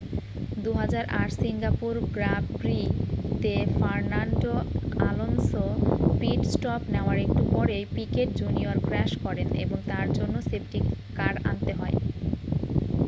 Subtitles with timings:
[0.57, 4.53] 2008 Singapore Grand প্রি-তে Fernando
[5.03, 5.63] Alonso
[6.13, 10.79] pit stop নেওয়ার একটু পরেই পিকেট জুনিয়র ক্র্যাশ করেন এবং তার জন্য সেফটি
[11.17, 11.95] কার আনতে হয়